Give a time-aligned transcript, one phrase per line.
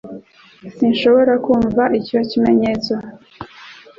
[0.75, 2.93] Sinshobora kumva icyo kimenyetso